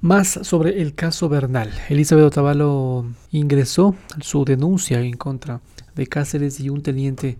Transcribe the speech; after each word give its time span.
Más 0.00 0.28
sobre 0.42 0.80
el 0.80 0.94
caso 0.94 1.28
Bernal. 1.28 1.72
Elizabeth 1.88 2.26
Otavalo 2.26 3.04
ingresó 3.32 3.96
su 4.20 4.44
denuncia 4.44 5.00
en 5.00 5.16
contra 5.16 5.60
de 5.96 6.06
Cáceres 6.06 6.60
y 6.60 6.70
un 6.70 6.84
teniente 6.84 7.36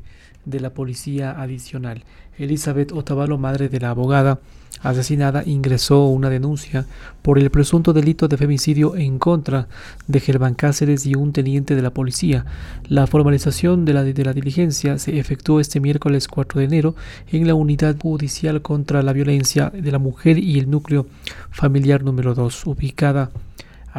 de 0.49 0.61
la 0.61 0.71
policía 0.71 1.41
adicional. 1.41 2.05
Elizabeth 2.39 2.93
Otavalo, 2.93 3.39
madre 3.39 3.69
de 3.69 3.81
la 3.81 3.91
abogada 3.91 4.39
asesinada, 4.81 5.43
ingresó 5.45 6.07
una 6.07 6.31
denuncia 6.31 6.87
por 7.23 7.39
el 7.39 7.51
presunto 7.51 7.93
delito 7.93 8.29
de 8.29 8.37
femicidio 8.37 8.97
en 8.97 9.19
contra 9.19 9.67
de 10.07 10.21
Germán 10.21 10.55
Cáceres 10.55 11.05
y 11.05 11.15
un 11.17 11.33
teniente 11.33 11.75
de 11.75 11.83
la 11.83 11.91
policía. 11.91 12.47
La 12.89 13.07
formalización 13.07 13.85
de 13.85 13.93
la, 13.93 14.05
de 14.05 14.25
la 14.25 14.33
diligencia 14.33 14.99
se 14.99 15.19
efectuó 15.19 15.61
este 15.61 15.81
miércoles 15.81 16.29
4 16.29 16.61
de 16.61 16.67
enero 16.67 16.95
en 17.33 17.47
la 17.47 17.55
Unidad 17.55 17.97
Judicial 18.01 18.63
contra 18.63 19.03
la 19.03 19.13
Violencia 19.13 19.71
de 19.71 19.93
la 19.93 19.99
Mujer 19.99 20.39
y 20.39 20.59
el 20.59 20.71
Núcleo 20.71 21.07
Familiar 21.51 22.05
número 22.05 22.35
2, 22.35 22.67
ubicada 22.67 23.31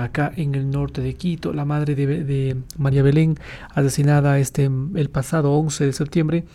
acá 0.03 0.31
en 0.35 0.55
el 0.55 0.69
norte 0.69 1.01
de 1.01 1.13
Quito. 1.15 1.53
La 1.53 1.65
madre 1.65 1.95
de, 1.95 2.57
María 2.77 3.03
Belén, 3.03 3.35
asesinada 3.73 4.39
este, 4.39 4.65
el 4.65 5.09
pasado 5.09 5.53
11 5.53 5.85
de 5.85 5.93
septiembre 5.93 6.45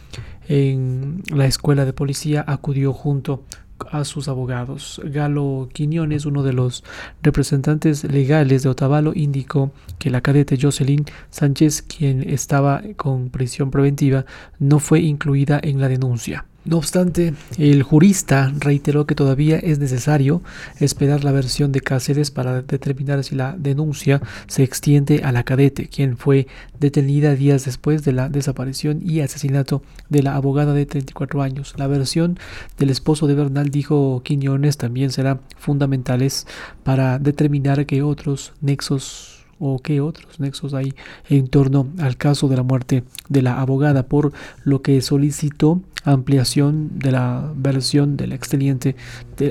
en 0.49 1.23
la 1.33 1.47
escuela 1.47 1.85
de 1.85 1.93
policía, 1.93 2.45
acudió 2.47 2.93
junto 2.93 3.45
a 3.91 4.05
sus 4.05 4.29
abogados. 4.29 5.01
Galo 5.05 5.69
Quiñones, 5.73 6.27
uno 6.27 6.43
de 6.43 6.53
los 6.53 6.85
representantes 7.23 8.05
legales 8.05 8.63
de 8.63 8.69
Otavalo, 8.69 9.13
indicó 9.15 9.73
que 9.99 10.11
la 10.11 10.21
cadete 10.21 10.59
Jocelyn 10.61 11.05
Sánchez, 11.31 11.83
quien 11.83 12.29
estaba 12.29 12.83
con 12.97 13.31
prisión 13.31 13.71
preventiva, 13.71 14.25
no 14.59 14.79
fue 14.79 15.01
incluida 15.01 15.61
en 15.63 15.81
la 15.81 15.89
denuncia. 15.89 16.47
No 16.65 16.79
obstante, 16.79 17.35
el 17.59 17.83
jurista 17.83 18.51
reiteró 18.59 19.07
que 19.07 19.15
todavía 19.15 19.59
es 19.59 19.79
necesario 19.79 20.41
esperar 20.81 21.23
la 21.23 21.31
versión 21.31 21.73
de 21.73 21.83
Cáceres 21.83 22.31
para 22.31 22.63
determinar 22.63 23.23
si 23.23 23.35
la 23.35 23.55
denuncia 23.59 24.23
se 24.47 24.63
extiende 24.63 25.21
a 25.25 25.33
la 25.33 25.43
cadete, 25.43 25.89
quien 25.89 26.17
fue 26.17 26.47
detenida 26.81 27.35
días 27.35 27.67
después 27.67 28.03
de 28.03 28.13
la 28.13 28.31
desaparición 28.31 29.01
y 29.05 29.21
asesinato 29.21 29.83
de 30.09 30.23
la 30.23 30.37
abogada 30.37 30.73
de 30.73 30.87
34 30.87 31.43
años. 31.43 31.75
La 31.77 31.87
versión 31.87 32.39
del 32.79 32.89
esposo 32.89 33.27
de 33.27 33.35
Bernal, 33.35 33.69
dijo 33.69 34.23
Quiñones, 34.25 34.79
también 34.79 35.11
será 35.11 35.41
fundamentales 35.59 36.47
para 36.83 37.19
determinar 37.19 37.85
que 37.85 38.03
otros 38.03 38.55
nexos 38.63 39.45
o 39.59 39.79
qué 39.81 40.01
otros 40.01 40.41
nexos 40.41 40.73
hay 40.73 40.95
en 41.29 41.49
torno 41.49 41.89
al 41.99 42.17
caso 42.17 42.49
de 42.49 42.57
la 42.57 42.63
muerte 42.63 43.05
de 43.29 43.43
la 43.43 43.61
abogada, 43.61 44.07
por 44.07 44.33
lo 44.65 44.81
que 44.81 45.01
solicitó 45.03 45.83
ampliación 46.05 46.99
de 46.99 47.13
la 47.13 47.53
versión 47.57 48.17
del 48.17 48.33
expediente 48.33 48.97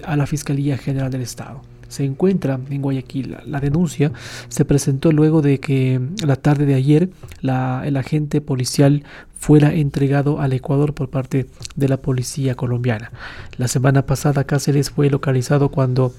a 0.06 0.16
la 0.16 0.28
Fiscalía 0.28 0.78
General 0.78 1.12
del 1.12 1.22
Estado 1.22 1.62
se 1.94 2.04
encuentra 2.04 2.60
en 2.70 2.82
Guayaquil. 2.82 3.38
La 3.46 3.60
denuncia 3.60 4.12
se 4.50 4.66
presentó 4.66 5.12
luego 5.12 5.42
de 5.42 5.60
que 5.60 6.02
la 6.26 6.36
tarde 6.36 6.66
de 6.66 6.74
ayer 6.74 7.10
el 7.42 7.98
agente 7.98 8.42
policial 8.42 9.04
fuera 9.36 9.74
entregado 9.74 10.42
al 10.42 10.54
Ecuador 10.54 10.94
por 10.94 11.10
parte 11.10 11.46
de 11.76 11.90
la 11.90 11.98
policía 11.98 12.56
colombiana. 12.56 13.12
La 13.58 13.68
semana 13.68 14.06
pasada 14.06 14.46
Cáceres 14.46 14.90
fue 14.90 15.10
localizado 15.10 15.70
cuando 15.70 16.14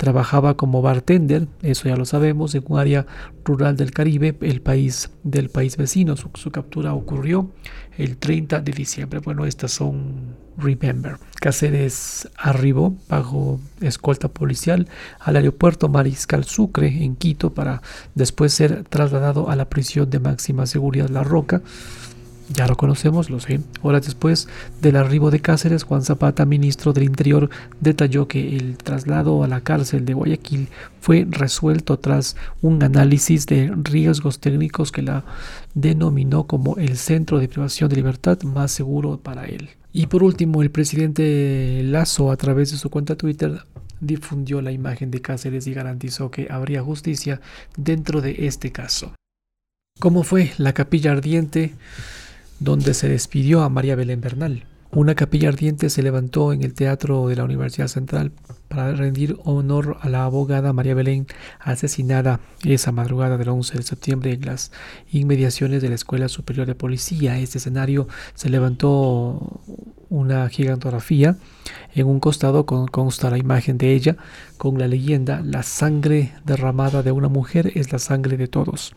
Trabajaba 0.00 0.56
como 0.56 0.80
bartender, 0.80 1.46
eso 1.60 1.86
ya 1.86 1.94
lo 1.94 2.06
sabemos, 2.06 2.54
en 2.54 2.64
un 2.66 2.78
área 2.78 3.04
rural 3.44 3.76
del 3.76 3.90
Caribe, 3.90 4.34
el 4.40 4.62
país 4.62 5.10
del 5.24 5.50
país 5.50 5.76
vecino. 5.76 6.16
Su, 6.16 6.50
captura 6.50 6.94
ocurrió 6.94 7.50
el 7.98 8.16
30 8.16 8.60
de 8.60 8.72
diciembre. 8.72 9.20
Bueno, 9.20 9.44
estas 9.44 9.72
son 9.72 10.36
Remember. 10.56 11.18
Cáceres 11.38 12.30
arribó 12.38 12.96
bajo 13.10 13.60
escolta 13.82 14.28
policial 14.28 14.88
al 15.18 15.36
aeropuerto 15.36 15.90
Mariscal 15.90 16.44
Sucre 16.44 17.04
en 17.04 17.14
Quito 17.14 17.52
para 17.52 17.82
después 18.14 18.54
ser 18.54 18.84
trasladado 18.84 19.50
a 19.50 19.56
la 19.56 19.68
prisión 19.68 20.08
de 20.08 20.18
máxima 20.18 20.64
seguridad 20.64 21.10
La 21.10 21.24
Roca 21.24 21.60
ya 22.52 22.66
lo 22.66 22.76
conocemos, 22.76 23.30
lo 23.30 23.40
sé. 23.40 23.60
Horas 23.82 24.04
después 24.04 24.48
del 24.80 24.96
arribo 24.96 25.30
de 25.30 25.40
Cáceres, 25.40 25.84
Juan 25.84 26.02
Zapata, 26.02 26.44
ministro 26.44 26.92
del 26.92 27.04
Interior, 27.04 27.48
detalló 27.80 28.26
que 28.28 28.56
el 28.56 28.76
traslado 28.76 29.44
a 29.44 29.48
la 29.48 29.60
cárcel 29.60 30.04
de 30.04 30.14
Guayaquil 30.14 30.68
fue 31.00 31.26
resuelto 31.28 31.98
tras 31.98 32.36
un 32.60 32.82
análisis 32.82 33.46
de 33.46 33.72
riesgos 33.82 34.40
técnicos 34.40 34.92
que 34.92 35.02
la 35.02 35.24
denominó 35.74 36.44
como 36.44 36.76
el 36.76 36.96
centro 36.96 37.38
de 37.38 37.48
privación 37.48 37.88
de 37.88 37.96
libertad 37.96 38.42
más 38.42 38.72
seguro 38.72 39.18
para 39.18 39.46
él. 39.46 39.70
Y 39.92 40.06
por 40.06 40.22
último, 40.22 40.62
el 40.62 40.70
presidente 40.70 41.82
Lazo, 41.84 42.30
a 42.30 42.36
través 42.36 42.70
de 42.70 42.78
su 42.78 42.90
cuenta 42.90 43.16
Twitter, 43.16 43.62
difundió 44.00 44.60
la 44.60 44.72
imagen 44.72 45.10
de 45.10 45.20
Cáceres 45.20 45.66
y 45.66 45.74
garantizó 45.74 46.30
que 46.30 46.48
habría 46.50 46.82
justicia 46.82 47.40
dentro 47.76 48.20
de 48.20 48.46
este 48.46 48.72
caso. 48.72 49.14
¿Cómo 49.98 50.22
fue 50.22 50.52
la 50.56 50.72
capilla 50.72 51.12
ardiente? 51.12 51.74
Donde 52.60 52.94
se 52.94 53.08
despidió 53.08 53.62
a 53.62 53.68
María 53.68 53.96
Belén 53.96 54.20
Bernal. 54.20 54.64
Una 54.92 55.14
capilla 55.14 55.48
ardiente 55.48 55.88
se 55.88 56.02
levantó 56.02 56.52
en 56.52 56.62
el 56.62 56.74
Teatro 56.74 57.28
de 57.28 57.36
la 57.36 57.44
Universidad 57.44 57.86
Central 57.86 58.32
para 58.68 58.92
rendir 58.92 59.38
honor 59.44 59.98
a 60.00 60.08
la 60.08 60.24
abogada 60.24 60.72
María 60.72 60.94
Belén 60.94 61.28
asesinada 61.60 62.40
esa 62.64 62.90
madrugada 62.90 63.38
del 63.38 63.50
11 63.50 63.78
de 63.78 63.82
septiembre 63.84 64.32
en 64.32 64.46
las 64.46 64.72
inmediaciones 65.12 65.80
de 65.80 65.90
la 65.90 65.94
Escuela 65.94 66.28
Superior 66.28 66.66
de 66.66 66.74
Policía. 66.74 67.38
Este 67.38 67.58
escenario 67.58 68.08
se 68.34 68.50
levantó 68.50 69.60
una 70.08 70.48
gigantografía. 70.48 71.36
En 71.94 72.08
un 72.08 72.18
costado 72.18 72.66
consta 72.66 73.30
la 73.30 73.38
imagen 73.38 73.78
de 73.78 73.92
ella 73.92 74.16
con 74.58 74.76
la 74.76 74.88
leyenda 74.88 75.40
La 75.44 75.62
sangre 75.62 76.32
derramada 76.44 77.04
de 77.04 77.12
una 77.12 77.28
mujer 77.28 77.70
es 77.76 77.92
la 77.92 78.00
sangre 78.00 78.36
de 78.36 78.48
todos 78.48 78.92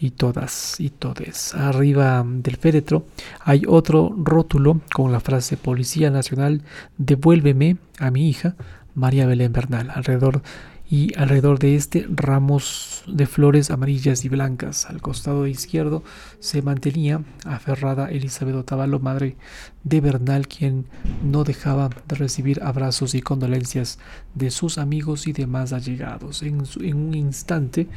y 0.00 0.10
todas 0.10 0.80
y 0.80 0.90
todes. 0.90 1.54
Arriba 1.54 2.24
del 2.26 2.56
féretro 2.56 3.06
hay 3.40 3.62
otro 3.66 4.14
rótulo 4.16 4.80
con 4.92 5.12
la 5.12 5.20
frase 5.20 5.56
Policía 5.56 6.10
Nacional, 6.10 6.62
devuélveme 6.98 7.76
a 7.98 8.10
mi 8.10 8.28
hija 8.28 8.54
María 8.94 9.26
Belén 9.26 9.52
Bernal. 9.52 9.90
Alrededor 9.94 10.42
y 10.88 11.16
alrededor 11.18 11.58
de 11.58 11.74
este 11.74 12.06
ramos 12.08 13.02
de 13.06 13.26
flores 13.26 13.70
amarillas 13.70 14.24
y 14.24 14.28
blancas. 14.28 14.86
Al 14.86 15.00
costado 15.00 15.46
izquierdo 15.46 16.02
se 16.38 16.62
mantenía 16.62 17.22
aferrada 17.44 18.10
Elizabeth 18.10 18.54
Otavalo, 18.54 19.00
madre 19.00 19.36
de 19.84 20.00
Bernal, 20.00 20.46
quien 20.46 20.86
no 21.24 21.44
dejaba 21.44 21.90
de 22.08 22.16
recibir 22.16 22.62
abrazos 22.62 23.14
y 23.14 23.22
condolencias 23.22 23.98
de 24.34 24.50
sus 24.50 24.78
amigos 24.78 25.26
y 25.26 25.32
demás 25.32 25.72
allegados. 25.72 26.42
En, 26.42 26.62
en 26.80 26.96
un 26.96 27.14
instante, 27.14 27.88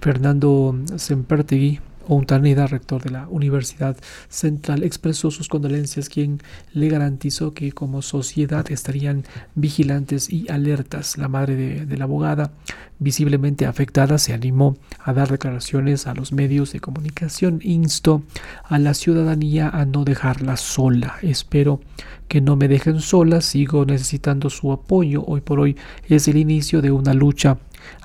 Fernando 0.00 0.76
Sempertegui 0.96 1.80
Ontaneda, 2.08 2.66
rector 2.66 3.02
de 3.02 3.10
la 3.10 3.28
Universidad 3.28 3.96
Central, 4.28 4.82
expresó 4.82 5.30
sus 5.30 5.48
condolencias, 5.48 6.08
quien 6.08 6.40
le 6.72 6.88
garantizó 6.88 7.54
que 7.54 7.72
como 7.72 8.02
sociedad 8.02 8.70
estarían 8.70 9.24
vigilantes 9.54 10.30
y 10.30 10.50
alertas. 10.50 11.18
La 11.18 11.28
madre 11.28 11.84
de, 11.86 11.96
la 11.96 12.04
abogada, 12.04 12.52
visiblemente 12.98 13.66
afectada, 13.66 14.18
se 14.18 14.32
animó 14.32 14.76
a 14.98 15.12
dar 15.12 15.30
declaraciones 15.30 16.06
a 16.06 16.14
los 16.14 16.32
medios 16.32 16.72
de 16.72 16.80
comunicación. 16.80 17.60
Instó 17.62 18.22
a 18.64 18.78
la 18.78 18.94
ciudadanía 18.94 19.68
a 19.68 19.84
no 19.84 20.04
dejarla 20.04 20.56
sola. 20.56 21.16
Espero 21.22 21.80
que 22.28 22.40
no 22.40 22.56
me 22.56 22.68
dejen 22.68 23.00
sola, 23.00 23.40
sigo 23.40 23.84
necesitando 23.84 24.48
su 24.50 24.72
apoyo. 24.72 25.24
Hoy 25.26 25.40
por 25.40 25.60
hoy 25.60 25.76
es 26.08 26.28
el 26.28 26.38
inicio 26.38 26.80
de 26.80 26.90
una 26.90 27.12
lucha 27.14 27.58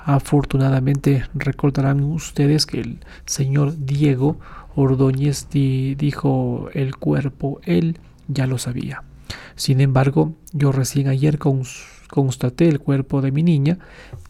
Afortunadamente 0.04 1.24
recordarán 1.34 2.02
ustedes 2.02 2.66
que 2.66 2.80
el 2.80 3.00
señor 3.26 3.74
Diego 3.78 4.38
Ordóñez 4.74 5.48
dijo 5.50 6.68
el 6.72 6.96
cuerpo, 6.96 7.60
él 7.64 7.98
ya 8.28 8.46
lo 8.46 8.58
sabía. 8.58 9.02
Sin 9.56 9.80
embargo, 9.80 10.34
yo 10.52 10.72
recién 10.72 11.08
ayer 11.08 11.38
constaté 11.38 12.68
el 12.68 12.78
cuerpo 12.78 13.20
de 13.20 13.32
mi 13.32 13.42
niña, 13.42 13.78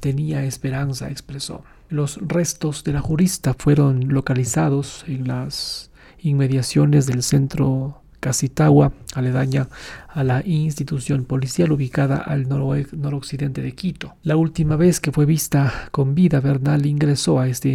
tenía 0.00 0.44
esperanza, 0.44 1.10
expresó. 1.10 1.64
Los 1.88 2.18
restos 2.26 2.84
de 2.84 2.92
la 2.92 3.00
jurista 3.00 3.54
fueron 3.54 4.08
localizados 4.08 5.04
en 5.06 5.28
las 5.28 5.90
inmediaciones 6.18 7.06
del 7.06 7.22
centro 7.22 8.02
Casitagua, 8.20 8.92
aledaña 9.14 9.68
a 10.08 10.24
la 10.24 10.42
institución 10.44 11.24
policial 11.24 11.72
ubicada 11.72 12.16
al 12.16 12.48
noroccidente 12.48 13.62
de 13.62 13.72
Quito. 13.74 14.14
La 14.22 14.36
última 14.36 14.76
vez 14.76 15.00
que 15.00 15.12
fue 15.12 15.26
vista 15.26 15.88
con 15.90 16.14
vida, 16.14 16.40
Bernal 16.40 16.86
ingresó 16.86 17.38
a 17.38 17.48
este 17.48 17.68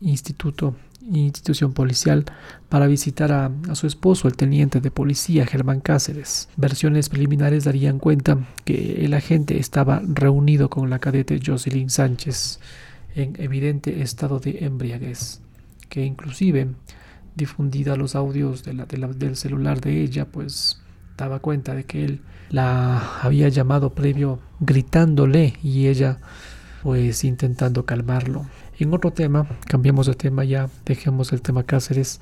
instituto 0.00 0.74
institución 1.10 1.72
policial 1.72 2.24
para 2.68 2.86
visitar 2.86 3.32
a, 3.32 3.50
su 3.74 3.86
esposo, 3.86 4.28
el 4.28 4.36
teniente 4.36 4.80
de 4.80 4.90
policía 4.90 5.46
Germán 5.46 5.80
Cáceres. 5.80 6.48
Versiones 6.56 7.08
preliminares 7.08 7.64
darían 7.64 7.98
cuenta 7.98 8.38
que 8.64 9.04
el 9.04 9.14
agente 9.14 9.58
estaba 9.58 10.02
reunido 10.06 10.68
con 10.68 10.90
la 10.90 10.98
cadete 10.98 11.40
Jocelyn 11.44 11.90
Sánchez 11.90 12.60
en 13.14 13.34
evidente 13.38 14.02
estado 14.02 14.38
de 14.38 14.64
embriaguez, 14.64 15.40
que 15.88 16.04
inclusive 16.04 16.68
difundida 17.38 17.96
los 17.96 18.14
audios 18.14 18.62
del 18.62 19.36
celular 19.36 19.80
de 19.80 20.02
ella, 20.02 20.26
pues 20.26 20.82
daba 21.16 21.38
cuenta 21.38 21.74
de 21.74 21.84
que 21.84 22.04
él 22.04 22.20
la 22.50 23.20
había 23.22 23.48
llamado 23.48 23.94
previo 23.94 24.40
gritándole 24.60 25.54
y 25.62 25.86
ella 25.86 26.18
pues 26.82 27.24
intentando 27.24 27.86
calmarlo. 27.86 28.46
En 28.78 28.94
otro 28.94 29.12
tema, 29.12 29.46
cambiamos 29.66 30.06
de 30.06 30.14
tema 30.14 30.44
ya, 30.44 30.68
dejemos 30.84 31.32
el 31.32 31.42
tema 31.42 31.64
Cáceres. 31.64 32.20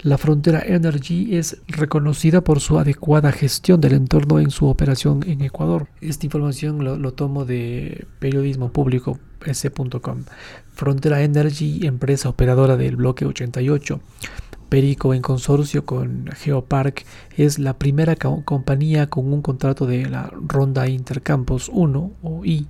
La 0.00 0.16
Frontera 0.16 0.62
Energy 0.64 1.36
es 1.36 1.60
reconocida 1.66 2.42
por 2.42 2.60
su 2.60 2.78
adecuada 2.78 3.32
gestión 3.32 3.80
del 3.80 3.94
entorno 3.94 4.38
en 4.38 4.50
su 4.52 4.66
operación 4.66 5.24
en 5.26 5.40
Ecuador. 5.42 5.88
Esta 6.00 6.24
información 6.24 6.84
lo, 6.84 7.12
tomo 7.14 7.44
de 7.44 8.06
periodismo 8.20 8.70
público 8.70 9.18
s.com. 9.44 10.24
Frontera 10.72 11.22
Energy, 11.22 11.84
empresa 11.84 12.28
operadora 12.28 12.76
del 12.76 12.94
bloque 12.94 13.26
88 13.26 14.00
Perico, 14.68 15.14
en 15.14 15.22
consorcio 15.22 15.86
con 15.86 16.26
Geopark, 16.26 17.06
es 17.36 17.58
la 17.58 17.78
primera 17.78 18.16
compañía 18.16 19.06
con 19.06 19.32
un 19.32 19.40
contrato 19.40 19.86
de 19.86 20.04
la 20.06 20.30
Ronda 20.46 20.88
Intercampus 20.88 21.70
1 21.72 22.10
o 22.22 22.44
I 22.44 22.66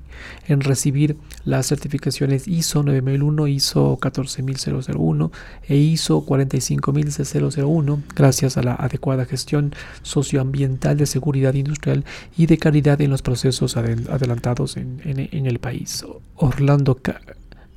en 0.46 0.60
recibir 0.60 1.16
las 1.44 1.66
certificaciones 1.66 2.46
ISO 2.46 2.84
9001, 2.84 3.48
ISO 3.48 3.98
14001 4.00 5.32
e 5.66 5.76
ISO 5.76 6.24
45001 6.24 8.02
gracias 8.14 8.56
a 8.56 8.62
la 8.62 8.74
adecuada 8.74 9.24
gestión 9.24 9.74
socioambiental 10.02 10.96
de 10.96 11.06
seguridad 11.06 11.54
industrial 11.54 12.04
y 12.36 12.46
de 12.46 12.58
calidad 12.58 13.00
en 13.00 13.10
los 13.10 13.22
procesos 13.22 13.76
adelantados 13.76 14.76
en, 14.76 15.00
en 15.04 15.46
el 15.46 15.58
país. 15.58 16.04
Orlando 16.36 16.96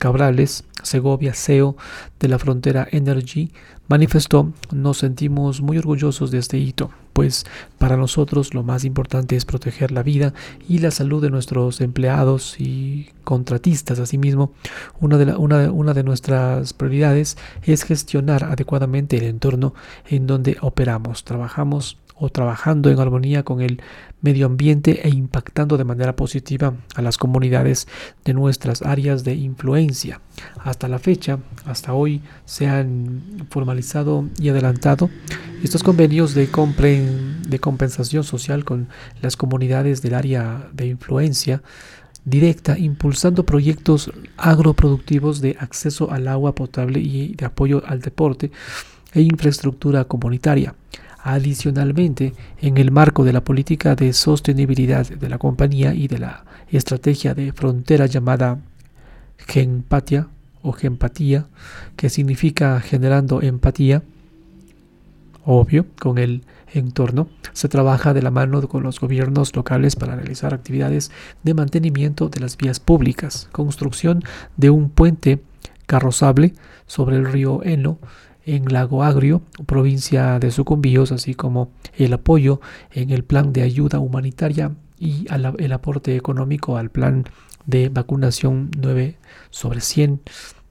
Cabrales, 0.02 0.64
Segovia, 0.82 1.36
CEO 1.36 1.78
de 2.20 2.28
la 2.28 2.40
Frontera 2.40 2.88
Energy, 2.90 3.52
manifestó, 3.88 4.52
nos 4.72 4.98
sentimos 4.98 5.62
muy 5.62 5.78
orgullosos 5.78 6.32
de 6.32 6.40
este 6.40 6.58
hito, 6.58 6.90
pues 7.14 7.46
para 7.78 7.98
nosotros 7.98 8.56
lo 8.56 8.64
más 8.64 8.84
importante 8.84 9.36
es 9.36 9.46
proteger 9.46 9.92
la 9.92 10.02
vida 10.02 10.34
y 10.68 10.80
la 10.80 10.90
salud 10.90 11.22
de 11.22 11.30
nuestros 11.30 11.82
empleados 11.82 12.60
y 12.60 13.10
contratistas. 13.24 14.00
Asimismo, 14.00 14.54
una 15.00 15.20
de, 15.20 15.36
una, 15.36 15.72
una 15.72 15.94
de 15.94 16.04
nuestras 16.04 16.74
prioridades 16.74 17.38
es 17.62 17.84
gestionar 17.84 18.46
adecuadamente 18.46 19.18
el 19.18 19.26
entorno 19.26 19.76
en 20.10 20.26
donde 20.26 20.58
operamos. 20.62 21.26
Trabajamos 21.26 22.00
o 22.22 22.30
trabajando 22.30 22.92
en 22.92 23.00
armonía 23.00 23.44
con 23.44 23.62
el 23.62 23.82
medio 24.22 24.46
ambiente 24.46 25.08
e 25.08 25.10
impactando 25.10 25.76
de 25.76 25.84
manera 25.84 26.16
positiva 26.16 26.76
a 26.96 27.02
las 27.02 27.18
comunidades 27.18 27.88
de 28.24 28.34
nuestras 28.34 28.84
áreas 28.84 29.24
de 29.24 29.34
influencia. 29.34 30.22
Hasta 30.64 30.88
la 30.88 31.00
fecha, 31.00 31.40
hasta 31.66 31.94
hoy, 31.94 32.22
se 32.46 32.68
han 32.68 33.48
formalizado 33.50 34.26
y 34.40 34.50
adelantado 34.50 35.10
estos 35.64 35.82
convenios 35.82 36.36
de, 36.36 36.48
de 37.48 37.60
compensación 37.60 38.24
social 38.24 38.66
con 38.66 38.88
las 39.24 39.36
comunidades 39.36 40.04
del 40.04 40.14
área 40.14 40.70
de 40.74 40.86
influencia 40.86 41.64
directa, 42.24 42.78
impulsando 42.78 43.48
proyectos 43.48 44.12
agroproductivos 44.38 45.42
de 45.42 45.58
acceso 45.60 46.12
al 46.12 46.28
agua 46.28 46.54
potable 46.54 47.00
y 47.00 47.34
de 47.34 47.46
apoyo 47.46 47.82
al 47.88 48.00
deporte 48.00 48.52
e 49.12 49.22
infraestructura 49.22 50.06
comunitaria. 50.06 50.76
Adicionalmente, 51.24 52.34
en 52.60 52.78
el 52.78 52.92
marco 52.92 53.24
de 53.24 53.34
la 53.34 53.44
política 53.44 53.96
de 53.96 54.12
sostenibilidad 54.12 55.08
de 55.08 55.30
la 55.30 55.38
compañía 55.38 55.94
y 55.94 56.08
de 56.08 56.18
la 56.18 56.46
estrategia 56.70 57.36
de 57.36 57.54
frontera 57.54 58.08
llamada 58.08 58.60
Gempatia 59.38 60.28
o 60.64 60.72
Gempatía, 60.72 61.46
que 61.96 62.10
significa 62.10 62.80
generando 62.80 63.42
empatía, 63.42 64.02
obvio, 65.46 65.86
con 66.00 66.18
el 66.18 66.44
entorno, 66.74 67.28
se 67.54 67.70
trabaja 67.70 68.14
de 68.14 68.22
la 68.22 68.32
mano 68.32 68.68
con 68.68 68.82
los 68.82 69.00
gobiernos 69.00 69.56
locales 69.56 69.96
para 69.96 70.16
realizar 70.16 70.54
actividades 70.54 71.12
de 71.44 71.54
mantenimiento 71.54 72.30
de 72.30 72.40
las 72.40 72.58
vías 72.58 72.80
públicas, 72.80 73.48
construcción 73.52 74.24
de 74.58 74.70
un 74.70 74.90
puente 74.90 75.42
carrozable 75.86 76.54
sobre 76.88 77.18
el 77.18 77.26
río 77.26 77.62
Eno, 77.64 78.00
en 78.46 78.66
Lago 78.72 79.04
Agrio, 79.04 79.42
provincia 79.66 80.40
de 80.40 80.52
Sucumbíos, 80.52 81.12
así 81.12 81.36
como 81.36 81.72
el 81.98 82.14
apoyo 82.14 82.62
en 82.92 83.12
el 83.12 83.24
plan 83.24 83.54
de 83.54 83.62
ayuda 83.62 84.00
humanitaria 84.00 84.72
y 85.00 85.26
el 85.30 85.74
aporte 85.74 86.16
económico 86.16 86.78
al 86.78 86.90
plan 86.90 87.26
de 87.66 87.90
vacunación 87.90 88.72
9 88.78 89.18
sobre 89.50 89.82
100 89.82 90.22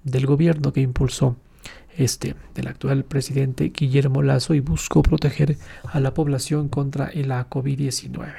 del 0.04 0.26
gobierno 0.26 0.72
que 0.72 0.80
impulsó 0.80 1.36
este 1.96 2.36
del 2.54 2.68
actual 2.68 3.04
presidente 3.04 3.72
Guillermo 3.76 4.22
Lazo 4.22 4.54
y 4.54 4.60
buscó 4.60 5.02
proteger 5.02 5.58
a 5.84 6.00
la 6.00 6.14
población 6.14 6.68
contra 6.68 7.10
la 7.14 7.48
COVID-19 7.48 8.32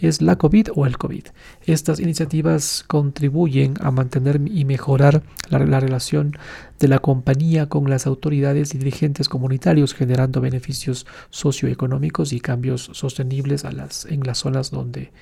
es 0.00 0.22
la 0.22 0.36
COVID 0.36 0.68
o 0.74 0.86
el 0.86 0.98
COVID. 0.98 1.24
Estas 1.66 2.00
iniciativas 2.00 2.84
contribuyen 2.86 3.74
a 3.80 3.90
mantener 3.90 4.40
y 4.44 4.64
mejorar 4.64 5.22
la, 5.48 5.80
relación 5.80 6.36
de 6.78 6.88
la 6.88 6.98
compañía 6.98 7.68
con 7.68 7.88
las 7.88 8.06
autoridades 8.06 8.74
y 8.74 8.78
dirigentes 8.78 9.28
comunitarios, 9.28 9.94
generando 9.94 10.40
beneficios 10.40 11.06
socioeconómicos 11.30 12.32
y 12.32 12.40
cambios 12.40 12.90
sostenibles 12.92 13.64
en 13.64 14.20
las 14.24 14.38
zonas 14.38 14.70
donde 14.70 15.12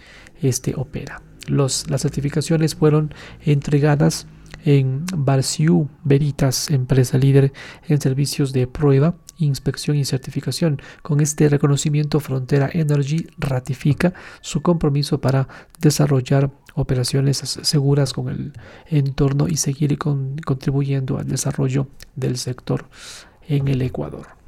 éste 0.41 0.75
opera. 0.77 1.23
Los, 1.47 1.91
las 1.91 2.03
certificaciones 2.03 2.75
fueron 2.75 3.13
entregadas 3.45 4.27
en 4.65 5.05
Barciu 5.17 5.89
Veritas, 6.05 6.71
empresa 6.71 7.19
líder 7.19 7.53
en 7.89 8.01
servicios 8.01 8.53
de 8.53 8.67
prueba 8.67 9.17
inspección 9.39 9.97
y 9.97 10.05
certificación. 10.05 10.81
Con 11.03 11.21
este 11.21 11.49
reconocimiento, 11.49 12.21
Frontera 12.21 12.71
Energy 12.73 13.27
ratifica 13.39 14.13
su 14.41 14.63
compromiso 14.63 15.21
para 15.21 15.49
desarrollar 15.81 16.51
operaciones 16.75 17.39
seguras 17.39 18.13
con 18.13 18.29
el 18.29 18.53
entorno 18.87 19.49
y 19.49 19.57
seguir 19.57 19.97
contribuyendo 19.99 21.19
al 21.19 21.29
desarrollo 21.29 21.89
del 22.17 22.39
sector 22.39 22.87
en 23.49 23.69
el 23.69 23.83
Ecuador. 23.83 24.42